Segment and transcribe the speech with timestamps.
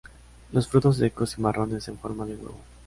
[0.51, 2.57] Los frutos son secos y marrones en forma de huevo.